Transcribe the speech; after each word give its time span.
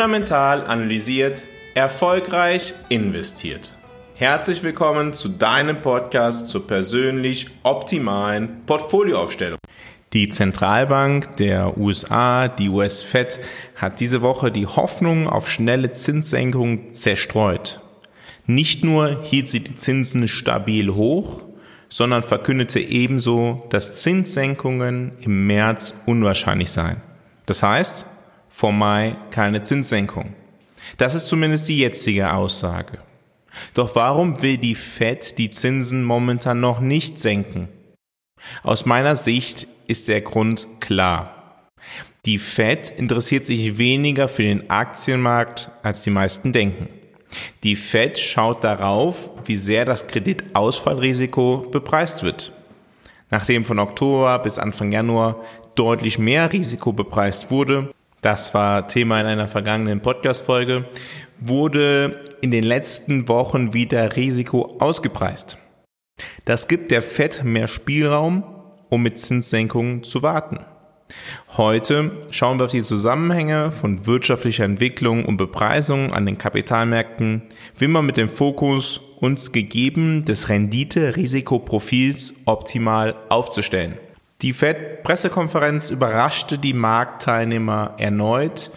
Fundamental 0.00 0.66
analysiert, 0.66 1.46
erfolgreich 1.74 2.72
investiert. 2.88 3.74
Herzlich 4.14 4.62
willkommen 4.62 5.12
zu 5.12 5.28
deinem 5.28 5.82
Podcast 5.82 6.48
zur 6.48 6.66
persönlich 6.66 7.48
optimalen 7.64 8.64
Portfolioaufstellung. 8.64 9.58
Die 10.14 10.30
Zentralbank 10.30 11.36
der 11.36 11.76
USA, 11.76 12.48
die 12.48 12.70
US 12.70 13.02
Fed, 13.02 13.40
hat 13.76 14.00
diese 14.00 14.22
Woche 14.22 14.50
die 14.50 14.66
Hoffnung 14.66 15.28
auf 15.28 15.50
schnelle 15.50 15.92
Zinssenkungen 15.92 16.94
zerstreut. 16.94 17.82
Nicht 18.46 18.82
nur 18.82 19.22
hielt 19.22 19.48
sie 19.48 19.60
die 19.60 19.76
Zinsen 19.76 20.28
stabil 20.28 20.94
hoch, 20.94 21.42
sondern 21.90 22.22
verkündete 22.22 22.80
ebenso, 22.80 23.66
dass 23.68 24.00
Zinssenkungen 24.00 25.12
im 25.20 25.46
März 25.46 25.92
unwahrscheinlich 26.06 26.70
seien. 26.70 27.02
Das 27.44 27.62
heißt, 27.62 28.06
vor 28.50 28.72
Mai 28.72 29.16
keine 29.30 29.62
Zinssenkung. 29.62 30.34
Das 30.98 31.14
ist 31.14 31.28
zumindest 31.28 31.68
die 31.68 31.78
jetzige 31.78 32.32
Aussage. 32.32 32.98
Doch 33.74 33.94
warum 33.94 34.42
will 34.42 34.58
die 34.58 34.74
Fed 34.74 35.38
die 35.38 35.50
Zinsen 35.50 36.04
momentan 36.04 36.60
noch 36.60 36.80
nicht 36.80 37.18
senken? 37.18 37.68
Aus 38.62 38.86
meiner 38.86 39.16
Sicht 39.16 39.66
ist 39.86 40.08
der 40.08 40.20
Grund 40.20 40.66
klar. 40.80 41.68
Die 42.26 42.38
Fed 42.38 42.90
interessiert 42.90 43.46
sich 43.46 43.78
weniger 43.78 44.28
für 44.28 44.42
den 44.42 44.68
Aktienmarkt, 44.68 45.70
als 45.82 46.02
die 46.02 46.10
meisten 46.10 46.52
denken. 46.52 46.88
Die 47.62 47.76
Fed 47.76 48.18
schaut 48.18 48.64
darauf, 48.64 49.30
wie 49.44 49.56
sehr 49.56 49.84
das 49.84 50.06
Kreditausfallrisiko 50.06 51.68
bepreist 51.70 52.22
wird. 52.22 52.52
Nachdem 53.30 53.64
von 53.64 53.78
Oktober 53.78 54.38
bis 54.40 54.58
Anfang 54.58 54.92
Januar 54.92 55.36
deutlich 55.76 56.18
mehr 56.18 56.52
Risiko 56.52 56.92
bepreist 56.92 57.50
wurde, 57.50 57.92
das 58.20 58.52
war 58.54 58.86
Thema 58.86 59.20
in 59.20 59.26
einer 59.26 59.48
vergangenen 59.48 60.00
Podcast-Folge, 60.00 60.84
wurde 61.38 62.20
in 62.40 62.50
den 62.50 62.64
letzten 62.64 63.28
Wochen 63.28 63.72
wieder 63.72 64.16
Risiko 64.16 64.76
ausgepreist. 64.78 65.58
Das 66.44 66.68
gibt 66.68 66.90
der 66.90 67.02
Fed 67.02 67.44
mehr 67.44 67.68
Spielraum, 67.68 68.44
um 68.90 69.02
mit 69.02 69.18
Zinssenkungen 69.18 70.04
zu 70.04 70.22
warten. 70.22 70.60
Heute 71.56 72.12
schauen 72.30 72.58
wir 72.58 72.66
auf 72.66 72.70
die 72.70 72.82
Zusammenhänge 72.82 73.72
von 73.72 74.06
wirtschaftlicher 74.06 74.64
Entwicklung 74.64 75.24
und 75.24 75.36
Bepreisung 75.36 76.12
an 76.12 76.26
den 76.26 76.38
Kapitalmärkten, 76.38 77.42
wie 77.76 77.88
man 77.88 78.06
mit 78.06 78.16
dem 78.16 78.28
Fokus 78.28 78.98
uns 79.20 79.50
gegeben 79.50 80.24
des 80.24 80.48
Rendite-Risikoprofils 80.48 82.42
optimal 82.46 83.16
aufzustellen. 83.28 83.98
Die 84.42 84.54
Fed-Pressekonferenz 84.54 85.90
überraschte 85.90 86.56
die 86.56 86.72
Marktteilnehmer 86.72 87.94
erneut, 87.98 88.70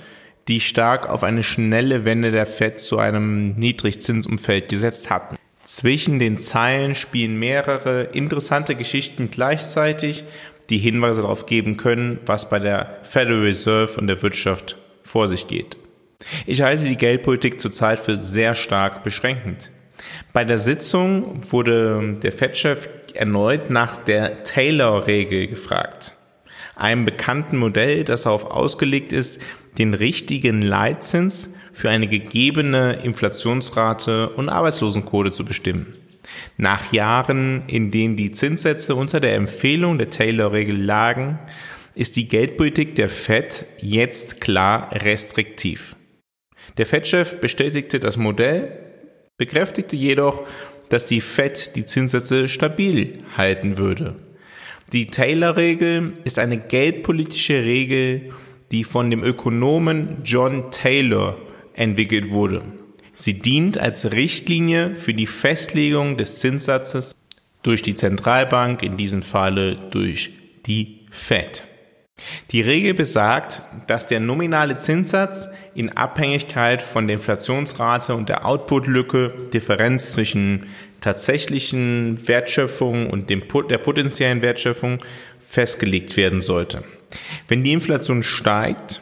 die 0.50 0.60
stark 0.60 1.10
auf 1.10 1.24
eine 1.24 1.42
schnelle 1.42 2.04
Wende 2.04 2.32
der 2.32 2.46
Fed 2.46 2.82
zu 2.82 3.00
einem 3.00 3.54
Niedrigzinsumfeld 3.54 4.68
gesetzt 4.68 5.10
hatten. 5.10 5.38
Zwischen 5.64 6.20
den 6.20 6.38
Zeilen 6.38 6.96
spielen 6.96 7.40
mehrere 7.40 8.04
interessante 8.12 8.76
Geschichten 8.76 9.32
gleichzeitig, 9.32 10.26
die 10.70 10.80
Hinweise 10.80 11.22
darauf 11.22 11.46
geben 11.46 11.78
können, 11.78 12.20
was 12.26 12.50
bei 12.50 12.60
der 12.60 13.00
Federal 13.04 13.44
Reserve 13.44 13.98
und 13.98 14.08
der 14.08 14.22
Wirtschaft 14.22 14.78
vor 15.02 15.30
sich 15.30 15.48
geht. 15.48 15.78
Ich 16.46 16.62
halte 16.62 16.84
die 16.84 16.98
Geldpolitik 16.98 17.62
zurzeit 17.62 18.00
für 18.00 18.18
sehr 18.18 18.56
stark 18.56 19.04
beschränkend. 19.04 19.72
Bei 20.34 20.44
der 20.44 20.58
Sitzung 20.58 21.42
wurde 21.52 22.18
der 22.22 22.34
Fed-Chef 22.34 22.90
erneut 23.16 23.70
nach 23.70 23.98
der 23.98 24.44
Taylor-Regel 24.44 25.48
gefragt, 25.48 26.14
einem 26.76 27.06
bekannten 27.06 27.58
Modell, 27.58 28.04
das 28.04 28.24
darauf 28.24 28.46
ausgelegt 28.46 29.12
ist, 29.12 29.42
den 29.78 29.94
richtigen 29.94 30.62
Leitzins 30.62 31.54
für 31.72 31.90
eine 31.90 32.08
gegebene 32.08 33.02
Inflationsrate 33.04 34.30
und 34.30 34.50
Arbeitslosenquote 34.50 35.32
zu 35.32 35.46
bestimmen. 35.46 35.96
Nach 36.58 36.94
Jahren, 36.94 37.64
in 37.68 37.92
denen 37.92 38.16
die 38.16 38.32
Zinssätze 38.32 38.96
unter 38.96 39.20
der 39.20 39.36
Empfehlung 39.36 39.98
der 39.98 40.10
Taylor-Regel 40.10 40.82
lagen, 40.82 41.40
ist 41.96 42.16
die 42.16 42.28
Geldpolitik 42.28 42.96
der 42.96 43.10
Fed 43.10 43.66
jetzt 43.80 44.42
klar 44.42 44.90
restriktiv. 44.92 45.96
Der 46.78 46.86
Fed-Chef 46.86 47.40
bestätigte 47.40 48.00
das 48.00 48.18
Modell, 48.18 48.80
bekräftigte 49.38 49.96
jedoch, 49.96 50.44
dass 50.90 51.06
die 51.08 51.22
Fed 51.22 51.76
die 51.76 51.86
Zinssätze 51.86 52.48
stabil 52.48 53.20
halten 53.38 53.78
würde. 53.78 54.16
Die 54.92 55.08
Taylor-Regel 55.08 56.14
ist 56.24 56.38
eine 56.38 56.58
geldpolitische 56.58 57.64
Regel, 57.64 58.32
die 58.72 58.84
von 58.84 59.10
dem 59.10 59.24
Ökonomen 59.24 60.18
John 60.24 60.72
Taylor 60.72 61.38
entwickelt 61.74 62.30
wurde. 62.30 62.64
Sie 63.16 63.40
dient 63.40 63.78
als 63.78 64.12
Richtlinie 64.12 64.96
für 64.96 65.14
die 65.14 65.28
Festlegung 65.28 66.18
des 66.18 66.40
Zinssatzes 66.40 67.16
durch 67.62 67.82
die 67.82 67.96
Zentralbank, 67.96 68.84
in 68.84 68.98
diesem 68.98 69.24
Falle 69.24 69.76
durch 69.76 70.32
die 70.66 71.00
Fed. 71.10 71.64
Die 72.52 72.62
Regel 72.62 72.94
besagt, 72.94 73.64
dass 73.88 74.06
der 74.08 74.20
nominale 74.20 74.78
Zinssatz 74.78 75.50
in 75.74 75.90
Abhängigkeit 75.90 76.84
von 76.84 77.08
der 77.08 77.16
Inflationsrate 77.16 78.14
und 78.14 78.30
der 78.30 78.46
Outputlücke, 78.46 79.34
Differenz 79.52 80.12
zwischen 80.12 80.68
tatsächlichen 81.02 82.28
Wertschöpfung 82.28 83.10
und 83.10 83.30
dem, 83.30 83.44
der 83.70 83.78
potenziellen 83.80 84.42
Wertschöpfung 84.42 85.00
festgelegt 85.40 86.16
werden 86.16 86.42
sollte. 86.42 86.84
Wenn 87.48 87.64
die 87.64 87.74
Inflation 87.74 88.24
steigt 88.24 89.02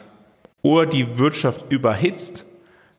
oder 0.61 0.85
die 0.85 1.17
Wirtschaft 1.17 1.71
überhitzt, 1.71 2.45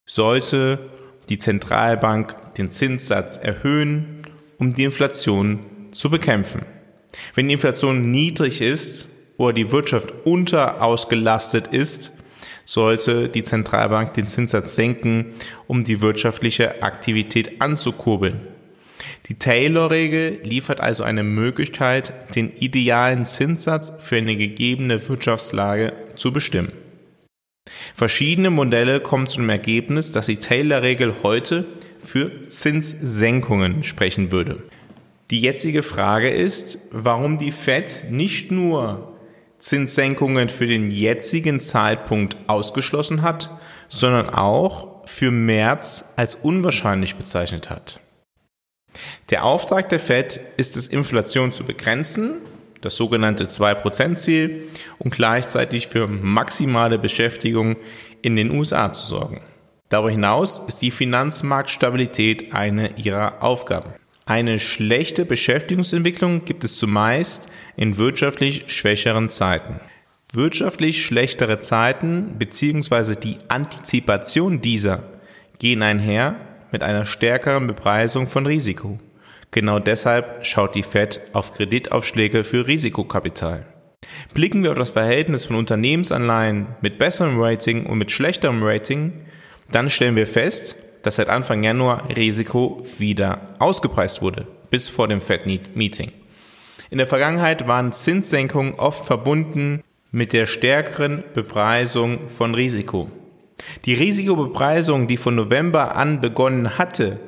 sollte 0.05 0.91
die 1.29 1.39
Zentralbank 1.39 2.55
den 2.55 2.71
Zinssatz 2.71 3.39
erhöhen, 3.39 4.23
um 4.59 4.75
die 4.75 4.85
Inflation 4.85 5.61
zu 5.93 6.11
bekämpfen. 6.11 6.63
Wenn 7.35 7.49
die 7.49 7.55
Inflation 7.55 8.11
niedrig 8.11 8.61
ist 8.61 9.09
oder 9.37 9.53
die 9.53 9.71
Wirtschaft 9.73 10.13
unterausgelastet 10.25 11.69
ist, 11.69 12.13
sollte 12.65 13.29
die 13.29 13.43
Zentralbank 13.43 14.15
den 14.15 14.29
Zinssatz 14.29 14.75
senken, 14.75 15.35
um 15.67 15.85
die 15.85 16.01
wirtschaftliche 16.01 16.83
Aktivität 16.83 17.61
anzukurbeln. 17.61 18.41
Die 19.29 19.35
Taylor-Regel 19.35 20.41
liefert 20.43 20.81
also 20.81 21.05
eine 21.05 21.23
Möglichkeit, 21.23 22.13
den 22.35 22.53
idealen 22.57 23.25
Zinssatz 23.25 23.93
für 24.01 24.17
eine 24.17 24.37
gegebene 24.37 25.09
Wirtschaftslage 25.09 25.93
zu 26.17 26.33
bestimmen. 26.33 26.73
Verschiedene 27.95 28.51
Modelle 28.51 29.01
kommen 29.01 29.27
zu 29.27 29.41
dem 29.41 29.49
Ergebnis, 29.49 30.13
dass 30.13 30.27
die 30.27 30.37
Taylor-Regel 30.37 31.15
heute 31.23 31.67
für 32.01 32.49
Zinssenkungen 32.49 33.85
sprechen 33.85 34.33
würde. 34.33 34.63
Die 35.31 35.41
jetzige 35.41 35.83
Frage 35.83 36.31
ist, 36.31 36.79
warum 36.91 37.39
die 37.39 37.53
Fed 37.53 38.05
nicht 38.11 38.51
nur 38.51 39.12
Zinssenkungen 39.63 40.49
für 40.49 40.67
den 40.67 40.91
jetzigen 40.91 41.61
Zeitpunkt 41.61 42.37
ausgeschlossen 42.47 43.23
hat, 43.23 43.51
sondern 43.89 44.29
auch 44.31 45.07
für 45.07 45.31
März 45.31 46.13
als 46.17 46.35
unwahrscheinlich 46.35 47.17
bezeichnet 47.17 47.71
hat. 47.71 48.01
Der 49.31 49.45
Auftrag 49.45 49.89
der 49.89 50.01
Fed 50.01 50.41
ist 50.57 50.77
es, 50.77 50.87
Inflation 50.87 51.53
zu 51.53 51.65
begrenzen 51.65 52.41
das 52.83 52.97
sogenannte 52.97 53.45
2%-Ziel 53.45 54.69
und 54.99 55.15
gleichzeitig 55.15 55.89
für 55.89 56.07
maximale 56.07 56.99
Beschäftigung 56.99 57.77
in 58.21 58.37
den 58.37 58.51
USA 58.51 58.93
zu 58.93 59.07
sorgen. 59.07 59.41
Darüber 59.89 60.11
hinaus 60.11 60.61
ist 60.67 60.83
die 60.83 60.91
Finanzmarktstabilität 60.91 62.53
eine 62.53 62.99
ihrer 62.99 63.43
Aufgaben. 63.43 63.95
Eine 64.33 64.59
schlechte 64.59 65.27
Beschäftigungsentwicklung 65.27 66.47
gibt 66.47 66.65
es 66.65 66.79
zumeist 66.79 67.51
in 67.77 67.99
wirtschaftlich 67.99 68.65
schwächeren 68.69 69.29
Zeiten. 69.29 69.79
Wirtschaftlich 70.33 71.05
schlechtere 71.05 71.61
Zeiten 71.61 72.39
bzw. 72.39 73.15
die 73.15 73.37
Antizipation 73.49 74.63
dieser 74.63 75.03
gehen 75.59 75.83
einher 75.83 76.37
mit 76.71 76.83
einer 76.83 77.05
stärkeren 77.05 77.67
Bepreisung 77.67 78.27
von 78.27 78.47
Risiko. 78.47 78.99
Genau 79.51 79.79
deshalb 79.81 80.47
schaut 80.47 80.77
die 80.77 80.83
Fed 80.83 81.21
auf 81.35 81.53
Kreditaufschläge 81.53 82.43
für 82.43 82.67
Risikokapital. 82.67 83.67
Blicken 84.33 84.63
wir 84.63 84.71
auf 84.71 84.79
das 84.79 84.93
Verhältnis 84.93 85.45
von 85.45 85.57
Unternehmensanleihen 85.57 86.69
mit 86.81 86.97
besserem 86.97 87.39
Rating 87.39 87.85
und 87.85 87.99
mit 87.99 88.11
schlechterem 88.11 88.63
Rating, 88.63 89.13
dann 89.71 89.91
stellen 89.91 90.17
wir 90.17 90.27
fest, 90.27 90.77
dass 91.03 91.17
seit 91.17 91.29
Anfang 91.29 91.63
Januar 91.63 92.09
Risiko 92.09 92.83
wieder 92.99 93.55
ausgepreist 93.59 94.23
wurde, 94.23 94.47
bis 94.71 94.89
vor 94.89 95.09
dem 95.09 95.21
Fed-Meeting. 95.21 96.13
In 96.91 96.99
der 96.99 97.07
Vergangenheit 97.07 97.67
waren 97.67 97.93
Zinssenkungen 97.93 98.75
oft 98.75 99.05
verbunden 99.05 99.83
mit 100.11 100.33
der 100.33 100.47
stärkeren 100.47 101.25
Bepreisung 101.35 102.29
von 102.29 102.55
Risiko. 102.55 103.11
Die 103.85 103.95
Risikobepreisung, 103.95 105.07
die 105.07 105.17
von 105.17 105.35
November 105.35 105.97
an 105.97 106.21
begonnen 106.21 106.79
hatte, 106.79 107.21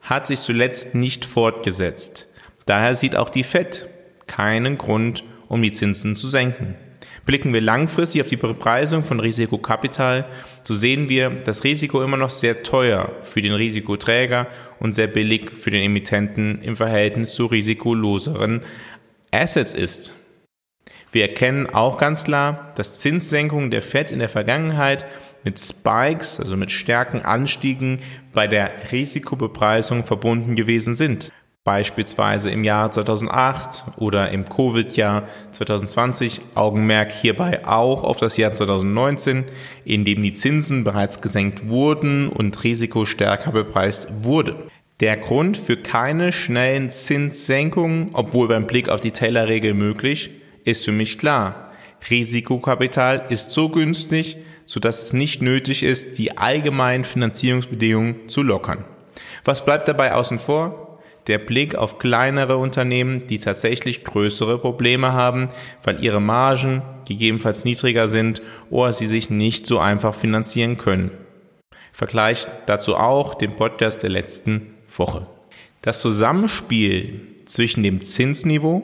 hat 0.00 0.26
sich 0.26 0.40
zuletzt 0.40 0.94
nicht 0.94 1.24
fortgesetzt. 1.24 2.28
Daher 2.66 2.94
sieht 2.94 3.16
auch 3.16 3.28
die 3.28 3.44
Fed 3.44 3.88
keinen 4.26 4.78
Grund, 4.78 5.24
um 5.48 5.60
die 5.60 5.72
Zinsen 5.72 6.16
zu 6.16 6.28
senken. 6.28 6.76
Blicken 7.26 7.52
wir 7.52 7.60
langfristig 7.60 8.20
auf 8.22 8.28
die 8.28 8.36
Bepreisung 8.36 9.04
von 9.04 9.20
Risikokapital, 9.20 10.26
so 10.64 10.74
sehen 10.74 11.08
wir, 11.08 11.30
dass 11.30 11.64
Risiko 11.64 12.02
immer 12.02 12.16
noch 12.16 12.30
sehr 12.30 12.62
teuer 12.62 13.12
für 13.22 13.42
den 13.42 13.52
Risikoträger 13.52 14.46
und 14.78 14.94
sehr 14.94 15.06
billig 15.06 15.50
für 15.50 15.70
den 15.70 15.82
Emittenten 15.82 16.62
im 16.62 16.76
Verhältnis 16.76 17.34
zu 17.34 17.46
risikoloseren 17.46 18.62
Assets 19.30 19.74
ist. 19.74 20.14
Wir 21.12 21.22
erkennen 21.22 21.66
auch 21.66 21.98
ganz 21.98 22.24
klar, 22.24 22.72
dass 22.76 23.00
Zinssenkungen 23.00 23.70
der 23.70 23.82
Fed 23.82 24.12
in 24.12 24.20
der 24.20 24.28
Vergangenheit 24.28 25.04
mit 25.44 25.58
Spikes, 25.58 26.38
also 26.38 26.56
mit 26.56 26.70
starken 26.70 27.22
Anstiegen 27.22 28.00
bei 28.32 28.46
der 28.46 28.70
Risikobepreisung 28.92 30.04
verbunden 30.04 30.54
gewesen 30.54 30.94
sind. 30.94 31.32
Beispielsweise 31.70 32.50
im 32.50 32.64
Jahr 32.64 32.90
2008 32.90 33.84
oder 33.96 34.32
im 34.32 34.44
Covid-Jahr 34.44 35.28
2020, 35.52 36.40
Augenmerk 36.56 37.12
hierbei 37.12 37.64
auch 37.64 38.02
auf 38.02 38.18
das 38.18 38.36
Jahr 38.36 38.52
2019, 38.52 39.44
in 39.84 40.04
dem 40.04 40.20
die 40.20 40.32
Zinsen 40.32 40.82
bereits 40.82 41.20
gesenkt 41.20 41.68
wurden 41.68 42.28
und 42.28 42.64
Risiko 42.64 43.04
stärker 43.04 43.52
bepreist 43.52 44.24
wurde. 44.24 44.56
Der 44.98 45.16
Grund 45.16 45.56
für 45.56 45.76
keine 45.76 46.32
schnellen 46.32 46.90
Zinssenkungen, 46.90 48.08
obwohl 48.14 48.48
beim 48.48 48.66
Blick 48.66 48.88
auf 48.88 48.98
die 48.98 49.12
Taylor-Regel 49.12 49.72
möglich, 49.72 50.30
ist 50.64 50.84
für 50.84 50.92
mich 50.92 51.18
klar. 51.18 51.70
Risikokapital 52.10 53.26
ist 53.28 53.52
so 53.52 53.68
günstig, 53.68 54.38
sodass 54.66 55.04
es 55.04 55.12
nicht 55.12 55.40
nötig 55.40 55.84
ist, 55.84 56.18
die 56.18 56.36
allgemeinen 56.36 57.04
Finanzierungsbedingungen 57.04 58.28
zu 58.28 58.42
lockern. 58.42 58.84
Was 59.44 59.64
bleibt 59.64 59.86
dabei 59.86 60.14
außen 60.14 60.40
vor? 60.40 60.89
Der 61.30 61.38
Blick 61.38 61.76
auf 61.76 62.00
kleinere 62.00 62.56
Unternehmen, 62.56 63.28
die 63.28 63.38
tatsächlich 63.38 64.02
größere 64.02 64.58
Probleme 64.58 65.12
haben, 65.12 65.48
weil 65.84 66.02
ihre 66.02 66.20
Margen 66.20 66.82
gegebenenfalls 67.06 67.64
niedriger 67.64 68.08
sind 68.08 68.42
oder 68.68 68.92
sie 68.92 69.06
sich 69.06 69.30
nicht 69.30 69.64
so 69.64 69.78
einfach 69.78 70.12
finanzieren 70.12 70.76
können. 70.76 71.12
Vergleicht 71.92 72.48
dazu 72.66 72.96
auch 72.96 73.34
den 73.34 73.54
Podcast 73.54 74.02
der 74.02 74.10
letzten 74.10 74.74
Woche. 74.88 75.28
Das 75.82 76.00
Zusammenspiel 76.00 77.20
zwischen 77.44 77.84
dem 77.84 78.00
Zinsniveau, 78.00 78.82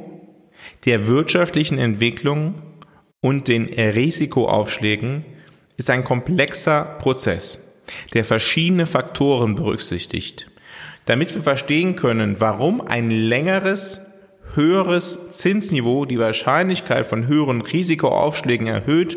der 0.85 1.09
wirtschaftlichen 1.09 1.79
Entwicklung 1.79 2.63
und 3.21 3.49
den 3.49 3.65
Risikoaufschlägen 3.65 5.25
ist 5.77 5.91
ein 5.91 6.05
komplexer 6.05 6.97
Prozess, 7.01 7.59
der 8.15 8.25
verschiedene 8.25 8.87
Faktoren 8.87 9.57
berücksichtigt. 9.57 10.49
Damit 11.07 11.35
wir 11.35 11.43
verstehen 11.43 11.97
können, 11.97 12.37
warum 12.41 12.81
ein 12.81 13.11
längeres, 13.11 14.01
höheres 14.55 15.31
Zinsniveau 15.31 16.05
die 16.05 16.19
Wahrscheinlichkeit 16.19 17.07
von 17.07 17.29
höheren 17.29 17.63
Risikoaufschlägen 17.63 18.67
erhöht, 18.67 19.17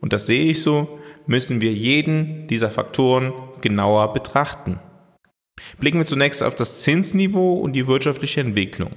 und 0.00 0.12
das 0.12 0.26
sehe 0.26 0.50
ich 0.50 0.62
so, 0.62 0.98
müssen 1.26 1.60
wir 1.60 1.72
jeden 1.72 2.46
dieser 2.48 2.70
Faktoren 2.70 3.32
genauer 3.60 4.12
betrachten. 4.14 4.80
Blicken 5.78 5.98
wir 5.98 6.06
zunächst 6.06 6.42
auf 6.42 6.54
das 6.54 6.82
Zinsniveau 6.82 7.54
und 7.54 7.74
die 7.74 7.86
wirtschaftliche 7.86 8.40
Entwicklung. 8.40 8.92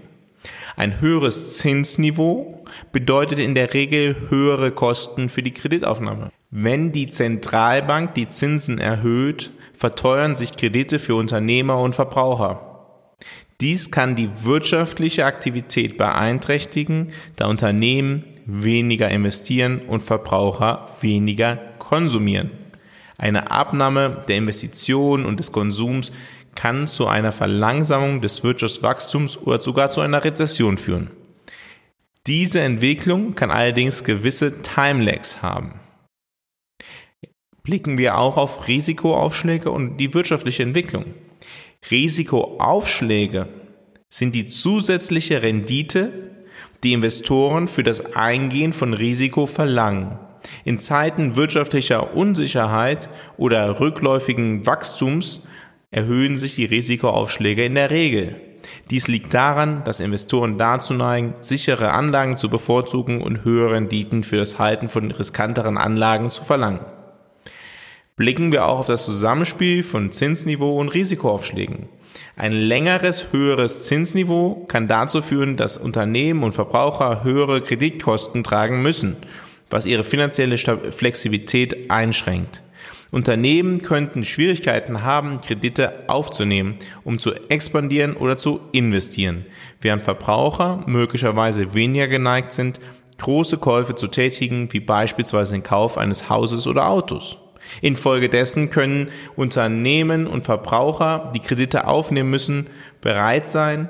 Ein 0.78 1.02
höheres 1.02 1.58
Zinsniveau 1.58 2.64
bedeutet 2.94 3.40
in 3.40 3.56
der 3.56 3.74
Regel 3.74 4.16
höhere 4.30 4.72
Kosten 4.72 5.28
für 5.28 5.44
die 5.44 5.54
Kreditaufnahme. 5.54 6.32
Wenn 6.50 6.94
die 6.94 7.10
Zentralbank 7.10 8.14
die 8.14 8.30
Zinsen 8.30 8.78
erhöht, 8.78 9.52
verteuern 9.82 10.36
sich 10.36 10.56
Kredite 10.56 11.00
für 11.00 11.16
Unternehmer 11.16 11.80
und 11.80 11.96
Verbraucher. 11.96 13.16
Dies 13.62 13.90
kann 13.90 14.16
die 14.16 14.30
wirtschaftliche 14.44 15.26
Aktivität 15.26 15.98
beeinträchtigen, 15.98 17.14
da 17.36 17.48
Unternehmen 17.48 18.24
weniger 18.46 19.10
investieren 19.10 19.80
und 19.80 20.02
Verbraucher 20.04 20.88
weniger 21.02 21.56
konsumieren. 21.80 22.52
Eine 23.18 23.50
Abnahme 23.50 24.22
der 24.28 24.38
Investitionen 24.38 25.26
und 25.26 25.40
des 25.40 25.52
Konsums 25.52 26.12
kann 26.54 26.86
zu 26.86 27.08
einer 27.08 27.32
Verlangsamung 27.32 28.22
des 28.22 28.44
Wirtschaftswachstums 28.44 29.36
oder 29.36 29.60
sogar 29.60 29.90
zu 29.90 30.02
einer 30.02 30.24
Rezession 30.24 30.78
führen. 30.78 31.10
Diese 32.28 32.60
Entwicklung 32.60 33.34
kann 33.34 33.50
allerdings 33.50 34.04
gewisse 34.04 34.62
Timelags 34.62 35.42
haben. 35.42 35.81
Blicken 37.64 37.98
wir 37.98 38.18
auch 38.18 38.38
auf 38.38 38.68
Risikoaufschläge 38.68 39.70
und 39.70 39.98
die 39.98 40.14
wirtschaftliche 40.14 40.64
Entwicklung. 40.64 41.06
Risikoaufschläge 41.92 43.48
sind 44.10 44.34
die 44.34 44.48
zusätzliche 44.48 45.42
Rendite, 45.44 46.12
die 46.84 46.94
Investoren 46.94 47.68
für 47.68 47.84
das 47.84 48.16
Eingehen 48.16 48.74
von 48.74 48.94
Risiko 48.94 49.46
verlangen. 49.46 50.18
In 50.64 50.80
Zeiten 50.80 51.36
wirtschaftlicher 51.36 52.16
Unsicherheit 52.16 53.10
oder 53.38 53.80
rückläufigen 53.80 54.66
Wachstums 54.66 55.44
erhöhen 55.92 56.38
sich 56.38 56.56
die 56.56 56.66
Risikoaufschläge 56.66 57.64
in 57.64 57.76
der 57.76 57.92
Regel. 57.92 58.42
Dies 58.90 59.08
liegt 59.08 59.34
daran, 59.34 59.84
dass 59.84 60.00
Investoren 60.00 60.58
dazu 60.58 60.94
neigen, 60.94 61.36
sichere 61.40 61.92
Anlagen 61.92 62.38
zu 62.38 62.50
bevorzugen 62.50 63.22
und 63.22 63.44
höhere 63.44 63.74
Renditen 63.74 64.24
für 64.24 64.38
das 64.38 64.58
Halten 64.58 64.90
von 64.90 65.12
riskanteren 65.12 65.78
Anlagen 65.78 66.32
zu 66.32 66.44
verlangen. 66.44 66.80
Blicken 68.22 68.52
wir 68.52 68.68
auch 68.68 68.78
auf 68.78 68.86
das 68.86 69.06
Zusammenspiel 69.06 69.82
von 69.82 70.12
Zinsniveau 70.12 70.80
und 70.80 70.90
Risikoaufschlägen. 70.90 71.90
Ein 72.36 72.52
längeres, 72.52 73.30
höheres 73.32 73.86
Zinsniveau 73.86 74.64
kann 74.68 74.88
dazu 74.88 75.24
führen, 75.24 75.58
dass 75.58 75.80
Unternehmen 75.80 76.44
und 76.44 76.52
Verbraucher 76.52 77.24
höhere 77.24 77.62
Kreditkosten 77.62 78.44
tragen 78.44 78.84
müssen, 78.84 79.16
was 79.72 79.88
ihre 79.88 80.04
finanzielle 80.04 80.60
Flexibilität 80.60 81.90
einschränkt. 81.90 82.62
Unternehmen 83.10 83.82
könnten 83.82 84.24
Schwierigkeiten 84.24 85.02
haben, 85.02 85.42
Kredite 85.42 86.04
aufzunehmen, 86.06 86.76
um 87.04 87.18
zu 87.18 87.34
expandieren 87.50 88.16
oder 88.16 88.38
zu 88.38 88.60
investieren, 88.72 89.48
während 89.82 90.04
Verbraucher 90.04 90.84
möglicherweise 90.86 91.74
weniger 91.74 92.08
geneigt 92.08 92.54
sind, 92.54 92.80
große 93.18 93.58
Käufe 93.58 93.96
zu 93.96 94.06
tätigen, 94.06 94.72
wie 94.72 94.80
beispielsweise 94.80 95.54
den 95.54 95.64
Kauf 95.64 95.98
eines 95.98 96.30
Hauses 96.30 96.68
oder 96.68 96.88
Autos. 96.88 97.40
Infolgedessen 97.82 98.70
können 98.70 99.10
Unternehmen 99.36 100.28
und 100.28 100.46
Verbraucher, 100.46 101.32
die 101.34 101.40
Kredite 101.40 101.88
aufnehmen 101.88 102.30
müssen, 102.30 102.68
bereit 103.02 103.48
sein, 103.48 103.90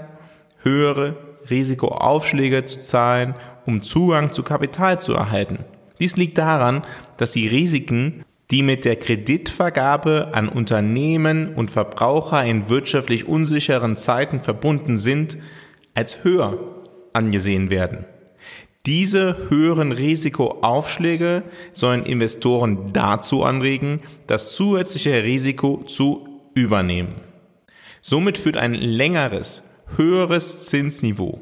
höhere 0.64 1.18
Risikoaufschläge 1.50 2.66
zu 2.66 2.80
zahlen, 2.80 3.36
um 3.66 3.82
Zugang 3.82 4.32
zu 4.32 4.44
Kapital 4.44 5.02
zu 5.02 5.14
erhalten. 5.14 5.60
Dies 6.00 6.18
liegt 6.18 6.38
daran, 6.38 6.84
dass 7.18 7.32
die 7.32 7.48
Risiken 7.48 8.24
die 8.52 8.64
mit 8.64 8.84
der 8.84 8.98
Kreditvergabe 8.98 10.32
an 10.34 10.50
Unternehmen 10.50 11.56
und 11.56 11.72
Verbraucher 11.72 12.44
in 12.44 12.70
wirtschaftlich 12.70 13.26
unsicheren 13.26 13.96
Zeiten 13.96 14.42
verbunden 14.42 14.98
sind, 14.98 15.38
als 15.96 16.26
höher 16.26 16.60
angesehen 17.14 17.72
werden. 17.72 18.06
Diese 18.86 19.50
höheren 19.50 19.92
Risikoaufschläge 19.92 21.44
sollen 21.72 22.04
Investoren 22.04 22.94
dazu 22.94 23.44
anregen, 23.44 24.02
das 24.28 24.56
zusätzliche 24.56 25.24
Risiko 25.24 25.84
zu 25.86 26.42
übernehmen. 26.56 27.16
Somit 28.02 28.38
führt 28.40 28.58
ein 28.58 28.74
längeres, 28.74 29.64
höheres 29.98 30.66
Zinsniveau 30.66 31.40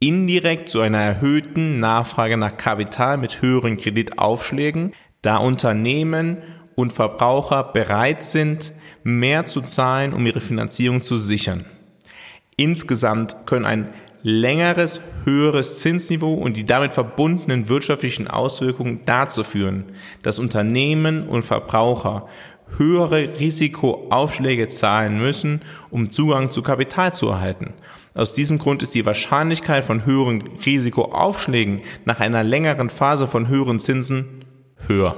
indirekt 0.00 0.70
zu 0.70 0.80
einer 0.80 0.98
erhöhten 0.98 1.78
Nachfrage 1.78 2.38
nach 2.38 2.56
Kapital 2.56 3.18
mit 3.18 3.42
höheren 3.42 3.76
Kreditaufschlägen, 3.76 4.94
da 5.20 5.36
Unternehmen 5.36 6.38
und 6.74 6.94
Verbraucher 6.94 7.62
bereit 7.64 8.22
sind, 8.22 8.72
mehr 9.02 9.44
zu 9.44 9.60
zahlen, 9.60 10.14
um 10.14 10.24
ihre 10.26 10.40
Finanzierung 10.40 11.02
zu 11.02 11.16
sichern. 11.16 11.66
Insgesamt 12.56 13.46
können 13.46 13.66
ein 13.66 13.88
längeres, 14.22 15.00
höheres 15.24 15.80
Zinsniveau 15.80 16.34
und 16.34 16.56
die 16.56 16.64
damit 16.64 16.92
verbundenen 16.92 17.68
wirtschaftlichen 17.68 18.28
Auswirkungen 18.28 19.00
dazu 19.06 19.44
führen, 19.44 19.84
dass 20.22 20.38
Unternehmen 20.38 21.26
und 21.26 21.44
Verbraucher 21.44 22.26
höhere 22.76 23.40
Risikoaufschläge 23.40 24.68
zahlen 24.68 25.18
müssen, 25.18 25.62
um 25.90 26.10
Zugang 26.10 26.50
zu 26.50 26.62
Kapital 26.62 27.12
zu 27.12 27.28
erhalten. 27.28 27.74
Aus 28.14 28.34
diesem 28.34 28.58
Grund 28.58 28.82
ist 28.82 28.94
die 28.94 29.06
Wahrscheinlichkeit 29.06 29.84
von 29.84 30.04
höheren 30.04 30.42
Risikoaufschlägen 30.64 31.82
nach 32.04 32.20
einer 32.20 32.42
längeren 32.42 32.90
Phase 32.90 33.26
von 33.26 33.48
höheren 33.48 33.78
Zinsen 33.78 34.44
höher. 34.86 35.16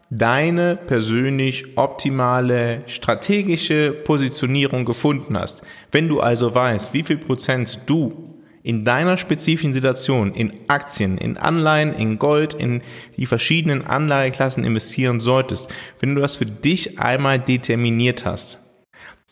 deine 0.09 0.75
persönlich 0.75 1.77
optimale 1.77 2.81
strategische 2.87 3.91
Positionierung 3.91 4.85
gefunden 4.85 5.37
hast, 5.37 5.61
wenn 5.91 6.07
du 6.07 6.19
also 6.19 6.53
weißt, 6.53 6.93
wie 6.93 7.03
viel 7.03 7.17
Prozent 7.17 7.81
du 7.85 8.35
in 8.63 8.83
deiner 8.83 9.17
spezifischen 9.17 9.73
Situation 9.73 10.33
in 10.33 10.51
Aktien, 10.67 11.17
in 11.17 11.37
Anleihen, 11.37 11.93
in 11.93 12.19
Gold, 12.19 12.53
in 12.53 12.81
die 13.17 13.25
verschiedenen 13.25 13.85
Anlageklassen 13.85 14.63
investieren 14.63 15.19
solltest, 15.19 15.69
wenn 15.99 16.15
du 16.15 16.21
das 16.21 16.37
für 16.37 16.45
dich 16.45 16.99
einmal 16.99 17.39
determiniert 17.39 18.25
hast, 18.25 18.59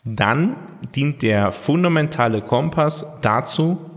dann 0.04 0.56
dient 0.94 1.22
der 1.22 1.52
fundamentale 1.52 2.40
Kompass 2.40 3.04
dazu, 3.20 3.87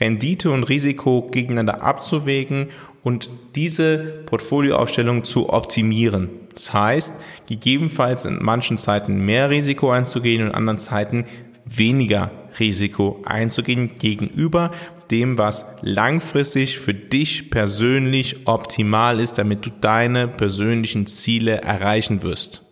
Rendite 0.00 0.50
und 0.50 0.64
Risiko 0.64 1.28
gegeneinander 1.30 1.82
abzuwägen 1.82 2.68
und 3.02 3.30
diese 3.54 4.22
Portfolioaufstellung 4.26 5.24
zu 5.24 5.50
optimieren. 5.50 6.28
Das 6.54 6.72
heißt, 6.72 7.14
gegebenenfalls 7.46 8.24
in 8.24 8.42
manchen 8.42 8.78
Zeiten 8.78 9.24
mehr 9.24 9.50
Risiko 9.50 9.90
einzugehen 9.90 10.42
und 10.42 10.48
in 10.48 10.54
anderen 10.54 10.78
Zeiten 10.78 11.26
weniger 11.64 12.30
Risiko 12.58 13.22
einzugehen 13.24 13.92
gegenüber 13.98 14.72
dem, 15.10 15.38
was 15.38 15.66
langfristig 15.82 16.78
für 16.78 16.94
dich 16.94 17.50
persönlich 17.50 18.46
optimal 18.46 19.20
ist, 19.20 19.38
damit 19.38 19.64
du 19.64 19.70
deine 19.70 20.28
persönlichen 20.28 21.06
Ziele 21.06 21.62
erreichen 21.62 22.22
wirst. 22.22 22.64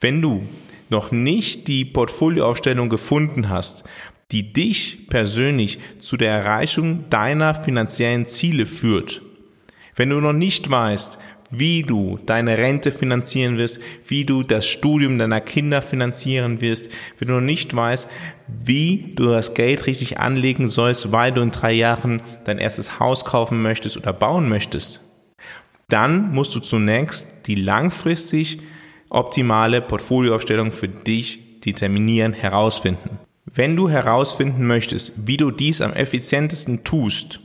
Wenn 0.00 0.20
du 0.20 0.42
noch 0.88 1.12
nicht 1.12 1.68
die 1.68 1.84
Portfolioaufstellung 1.84 2.88
gefunden 2.88 3.48
hast, 3.48 3.84
die 4.32 4.52
dich 4.52 5.08
persönlich 5.08 5.78
zu 5.98 6.16
der 6.16 6.32
Erreichung 6.32 7.04
deiner 7.10 7.54
finanziellen 7.54 8.26
Ziele 8.26 8.66
führt, 8.66 9.22
wenn 9.96 10.10
du 10.10 10.20
noch 10.20 10.32
nicht 10.32 10.70
weißt, 10.70 11.18
wie 11.50 11.82
du 11.82 12.18
deine 12.26 12.58
Rente 12.58 12.92
finanzieren 12.92 13.58
wirst, 13.58 13.80
wie 14.06 14.24
du 14.24 14.44
das 14.44 14.68
Studium 14.68 15.18
deiner 15.18 15.40
Kinder 15.40 15.82
finanzieren 15.82 16.60
wirst, 16.60 16.90
wenn 17.18 17.28
du 17.28 17.34
noch 17.34 17.40
nicht 17.40 17.74
weißt, 17.74 18.08
wie 18.46 19.12
du 19.16 19.26
das 19.26 19.54
Geld 19.54 19.86
richtig 19.86 20.18
anlegen 20.18 20.68
sollst, 20.68 21.10
weil 21.10 21.32
du 21.32 21.42
in 21.42 21.50
drei 21.50 21.72
Jahren 21.72 22.22
dein 22.44 22.58
erstes 22.58 23.00
Haus 23.00 23.24
kaufen 23.24 23.62
möchtest 23.62 23.96
oder 23.96 24.12
bauen 24.12 24.48
möchtest, 24.48 25.00
dann 25.88 26.32
musst 26.32 26.54
du 26.54 26.60
zunächst 26.60 27.48
die 27.48 27.56
langfristig 27.56 28.60
optimale 29.08 29.80
Portfolioaufstellung 29.80 30.70
für 30.70 30.88
dich 30.88 31.60
determinieren, 31.60 32.32
herausfinden. 32.32 33.18
Wenn 33.52 33.74
du 33.74 33.88
herausfinden 33.88 34.64
möchtest, 34.66 35.26
wie 35.26 35.36
du 35.36 35.50
dies 35.50 35.80
am 35.80 35.92
effizientesten 35.92 36.84
tust, 36.84 37.40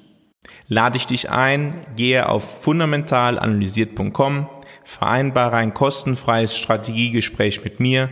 lade 0.67 0.97
ich 0.97 1.07
dich 1.07 1.31
ein, 1.31 1.85
gehe 1.95 2.29
auf 2.29 2.63
fundamentalanalysiert.com, 2.63 4.47
vereinbare 4.83 5.55
ein 5.55 5.73
kostenfreies 5.73 6.55
Strategiegespräch 6.55 7.63
mit 7.63 7.79
mir. 7.79 8.09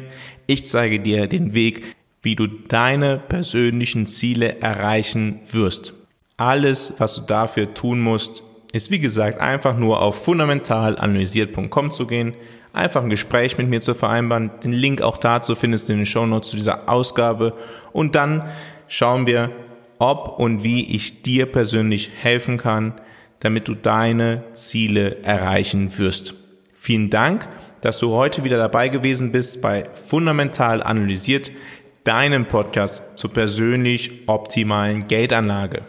Ich 0.47 0.67
zeige 0.67 0.99
dir 0.99 1.27
den 1.27 1.53
Weg, 1.53 1.95
wie 2.23 2.35
du 2.35 2.47
deine 2.47 3.19
persönlichen 3.19 4.07
Ziele 4.07 4.59
erreichen 4.59 5.41
wirst. 5.51 5.93
Alles, 6.35 6.95
was 6.97 7.15
du 7.15 7.21
dafür 7.21 7.75
tun 7.75 8.01
musst, 8.01 8.43
ist 8.73 8.91
wie 8.91 8.99
gesagt 8.99 9.39
einfach 9.39 9.77
nur 9.77 10.01
auf 10.01 10.21
fundamentalanalysiert.com 10.25 11.91
zu 11.91 12.07
gehen, 12.07 12.33
einfach 12.73 13.03
ein 13.03 13.09
Gespräch 13.09 13.57
mit 13.57 13.69
mir 13.69 13.79
zu 13.79 13.93
vereinbaren. 13.93 14.51
Den 14.63 14.73
Link 14.73 15.01
auch 15.01 15.17
dazu 15.17 15.55
findest 15.55 15.87
du 15.87 15.93
in 15.93 15.99
den 15.99 16.05
Show 16.05 16.25
Notes 16.25 16.49
zu 16.49 16.57
dieser 16.57 16.89
Ausgabe 16.89 17.53
und 17.93 18.15
dann 18.15 18.49
schauen 18.87 19.27
wir, 19.27 19.51
ob 19.99 20.39
und 20.39 20.63
wie 20.63 20.95
ich 20.95 21.21
dir 21.21 21.45
persönlich 21.45 22.11
helfen 22.19 22.57
kann, 22.57 22.95
damit 23.39 23.67
du 23.67 23.75
deine 23.75 24.43
Ziele 24.53 25.23
erreichen 25.23 25.97
wirst. 25.99 26.33
Vielen 26.73 27.11
Dank, 27.11 27.47
dass 27.81 27.99
du 27.99 28.11
heute 28.11 28.43
wieder 28.43 28.57
dabei 28.57 28.89
gewesen 28.89 29.31
bist 29.31 29.61
bei 29.61 29.85
Fundamental 29.93 30.81
Analysiert, 30.81 31.51
deinem 32.05 32.47
Podcast 32.47 33.17
zur 33.17 33.31
persönlich 33.31 34.27
optimalen 34.27 35.07
Geldanlage. 35.07 35.83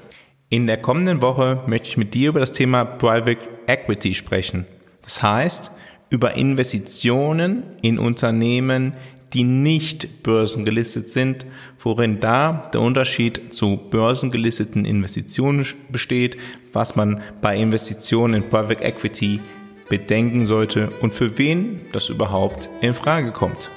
In 0.55 0.69
der 0.69 0.77
kommenden 0.77 1.21
Woche 1.21 1.65
möchte 1.67 1.89
ich 1.89 1.97
mit 1.97 2.15
dir 2.15 2.29
über 2.29 2.39
das 2.39 2.53
Thema 2.53 2.85
Private 2.85 3.41
Equity 3.67 4.15
sprechen. 4.15 4.67
Das 5.03 5.21
heißt, 5.21 5.73
über 6.11 6.37
Investitionen 6.37 7.65
in 7.83 7.99
Unternehmen, 7.99 8.95
die 9.33 9.43
nicht 9.43 10.23
börsengelistet 10.23 11.09
sind, 11.09 11.45
worin 11.81 12.21
da 12.21 12.71
der 12.73 12.83
Unterschied 12.83 13.53
zu 13.53 13.81
börsengelisteten 13.91 14.85
Investitionen 14.85 15.67
besteht, 15.89 16.37
was 16.73 16.95
man 16.95 17.21
bei 17.43 17.57
Investitionen 17.57 18.45
in 18.45 18.49
Private 18.49 18.85
Equity 18.85 19.41
bedenken 19.89 20.47
sollte 20.47 20.91
und 21.01 21.13
für 21.13 21.37
wen 21.37 21.81
das 21.91 22.11
überhaupt 22.11 22.69
in 22.81 22.95
Frage 22.95 23.33
kommt. 23.33 23.73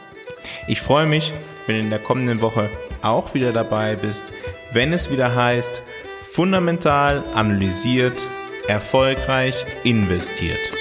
Ich 0.67 0.79
freue 0.79 1.07
mich, 1.07 1.33
wenn 1.65 1.77
du 1.77 1.81
in 1.81 1.89
der 1.89 1.97
kommenden 1.97 2.41
Woche 2.41 2.69
auch 3.01 3.33
wieder 3.33 3.51
dabei 3.51 3.95
bist, 3.95 4.31
wenn 4.73 4.93
es 4.93 5.09
wieder 5.09 5.33
heißt, 5.33 5.81
fundamental 6.29 7.23
analysiert, 7.33 8.29
erfolgreich 8.67 9.65
investiert. 9.83 10.71